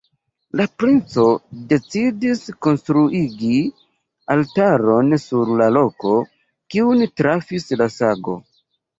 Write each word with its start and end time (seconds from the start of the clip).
La 0.59 0.65
princo 0.81 1.23
decidis 1.73 2.39
konstruigi 2.67 3.59
altaron 4.35 5.11
sur 5.25 5.51
la 5.59 5.67
loko, 5.75 6.15
kiun 6.75 7.05
trafis 7.21 7.69
la 7.83 7.89
sago. 7.97 8.35